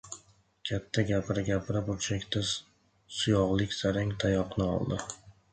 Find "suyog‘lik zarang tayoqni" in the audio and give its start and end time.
3.19-4.71